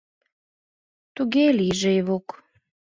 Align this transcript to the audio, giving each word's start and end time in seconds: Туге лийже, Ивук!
Туге 1.15 1.45
лийже, 1.57 1.89
Ивук! 1.99 2.27